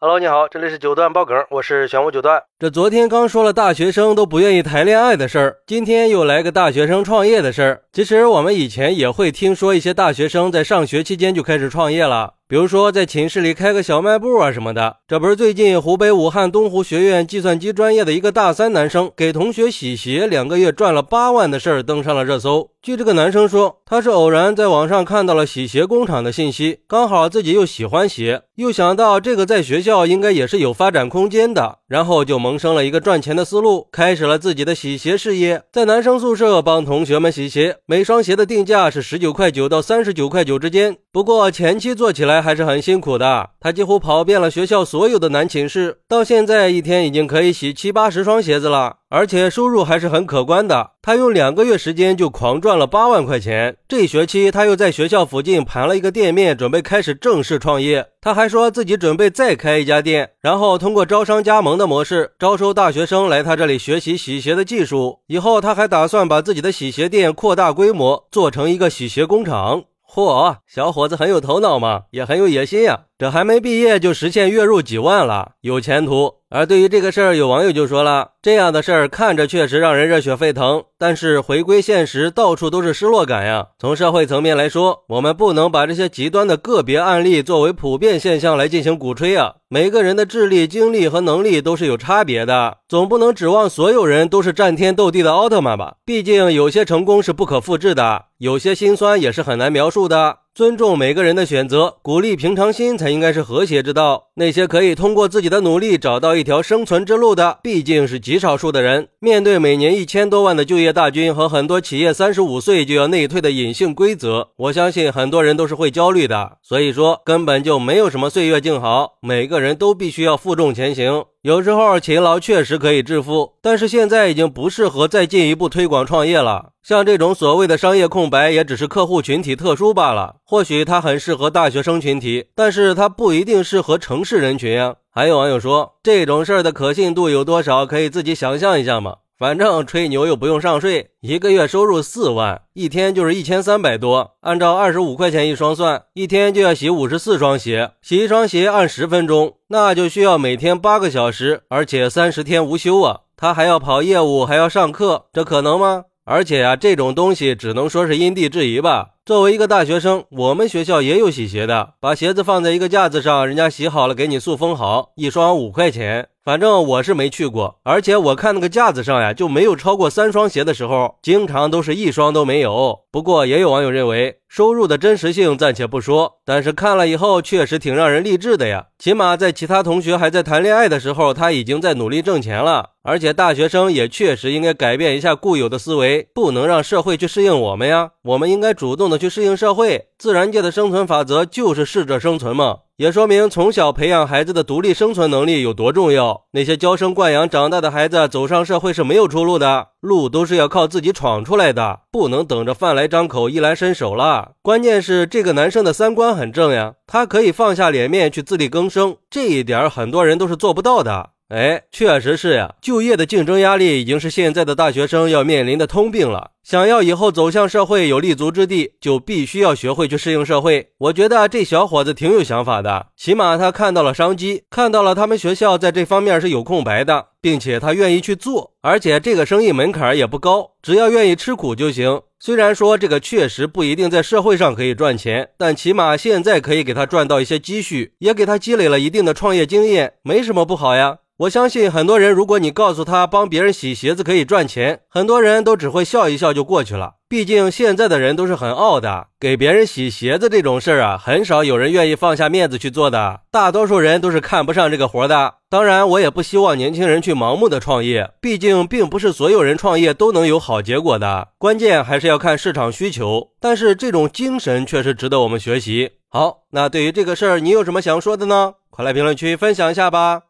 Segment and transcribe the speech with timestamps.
[0.00, 2.40] Hello，你好，这里是九段爆梗，我是玄武九段。
[2.56, 7.82] 这昨天刚说了大学生都不愿意谈恋爱的事儿，今天又来个大学生创业的事儿。
[7.92, 12.34] 其实我们以前也会听说一些大学生在上学期间就开始创业了。
[12.48, 22.70] 比如说，在寝室里开个小卖部啊什么的，这不是最近湖北武汉东湖学院计算机专业的一个大三男生给同学洗鞋，两个月赚了八万的事儿登上了热搜。
[22.80, 35.60] 据这个男生说，他是偶然在网上看到了洗鞋工厂的信息，刚好自己又喜欢鞋，又想到这个在学校应该也是有发展空间的，然后就萌生了一个赚钱的思路，开始了自己的洗鞋事业。
[35.70, 40.96] 在男生宿舍帮同学们洗鞋，每双鞋的定价是十九块九到三十九块九之间。
[41.10, 48.96] 不过前期做起来还是很辛苦的，他几乎跑遍了学校所有的男寝室，到现在一天已经可以洗七八十双鞋子了。
[49.08, 53.78] 而且收入还是很可观的，他用两个月时间就狂赚了八万块钱。
[53.88, 58.08] 这学期他又在学校附近盘了一个店面，准备开始正式创业。
[58.20, 65.20] 他还说自己准备再开一家店，然后通过招商加盟的模式招收大学生来他这里学习洗鞋的技术。
[65.28, 69.84] 以后他还打算把自己的洗鞋店扩大规模，做成一个洗鞋工厂。
[70.10, 73.07] 嚯，小伙子很有头脑嘛，也很有野心呀！
[73.18, 76.34] 这还没毕业就实现月入几万了，有前途。
[76.50, 83.66] 而对于这个事儿，有网友就说了：“这样的事儿看着确实让人热血沸腾，但是回归现实，到处都是失落感呀。
[83.80, 89.56] 从社会层面来说，我们不能把这些极端的个别案例作为普遍现象来进行鼓吹啊。
[89.68, 95.96] 每个人的智力、精力和能力都是有差别的，总不能指望所有人都是战天斗地的奥特曼吧？
[96.06, 104.30] 毕竟有些成功是不可复制的，有些心酸也是很难描述的。”尊重每个人的选择，鼓励平常心才应该是和谐之道。
[104.34, 109.10] 那些可以通过自己的努力找到一条生存之路的，毕竟是极少数的人。
[109.20, 116.58] 面对每年一千多万的就业大军和很多企业三十五岁就要内退的隐性规则，我相信很多人都是会焦虑的。
[116.60, 121.22] 所以说，根本就没有什么岁月静好，每个人都必须要负重前行。
[121.42, 126.70] 有时候勤劳确实可以致富，但是现在已经不适合再进一步推广创业了。
[126.82, 130.34] 像这种所谓的商业空白，也只是客户群体特殊罢了。
[130.44, 134.96] 或许它很适合大学生群体，但是它不一定适合城市人群呀。
[135.12, 137.86] 还有网友说，这种事儿的可信度有多少？
[137.86, 139.18] 可以自己想象一下嘛。
[139.38, 144.32] 反正吹牛又不用上税，一个月收入四万，一天就是一千三百多。
[144.40, 153.20] 按照二十五块钱一双算，一天就要洗五十四双鞋，洗一双鞋按十分钟，那就需要每天八个小时，而且三十天无休啊！
[153.36, 156.06] 他还要跑业务，还要上课，这可能吗？
[156.24, 159.10] 而且啊，这种东西只能说是因地制宜吧。
[159.24, 166.28] 作为一个大学生，我们学校也有洗鞋的，把鞋子放在一个架子上，人家洗好了给你塑封好，一双五块钱。
[166.48, 173.00] 反正我是没去过，而且我看那个架子上呀，就没有超过三双鞋的时候，经常都是一双都没有。
[173.12, 178.86] 不过也有网友认为，收入的真实性暂且不说，但是看了以后确实挺让人励志的呀。
[178.98, 182.92] 起码在其他同学还在谈恋爱的时候，他已经在努力挣钱了。
[183.02, 190.06] 而且大学生也确实应该改变一下固有的思维，不能让社会去适应我们呀，我们应该主动的去适应社会。
[190.16, 192.78] 自然界的生存法则就是适者生存嘛。
[192.98, 196.46] 也说明从小培养孩子的独立生存能力有多重要。
[196.50, 204.54] 那些娇生惯养长大的孩子走上社会是没有出路的，路都是要靠自己闯出来的，不能等着饭来张口、衣来伸手了。
[204.62, 211.30] 关键是这个男生的三观很正呀，他可以放下脸面去自力更生，这一点很多人都是做不到的。
[211.48, 216.50] 哎，确实是呀，就业的竞争压力已经是现在的大学生要面临的通病了。
[216.62, 220.90] 想要以后走向社会有立足之地，就必须要学会去适应社会。
[220.98, 228.74] 我觉得这小伙子挺有想法的，起码他看到了商机，看到了他们学校在这方面是有空白的，并且他愿意去做。
[228.82, 232.20] 而且这个生意门槛也不高，只要愿意吃苦就行。
[232.38, 241.20] 虽然说这个确实不一定在社会上可以赚钱，但起码现在可以给他赚到一些积蓄，也给他积累了一定的创业经验，没什么不好呀。
[241.38, 247.12] 我相信很多人，如果你告诉他帮别人洗鞋子可以赚钱，很多人都只会笑一笑就过去了。
[247.28, 253.42] 毕竟现在的人都是很傲的，给别人洗鞋子这种事儿啊，很少有人愿意放下面子去做的。
[253.52, 255.54] 大多数人都是看不上这个活的。
[255.70, 261.50] 当然，我也不希望年轻人去盲目的创业，毕竟并不是所有人创业都能有好结果的。
[261.56, 263.50] 关键还是要看市场需求。
[263.60, 266.10] 但是这种精神确实值得我们学习。
[266.28, 268.72] 好，那对于这个事儿，你有什么想说的呢？
[268.90, 270.47] 快来评论区分享一下吧。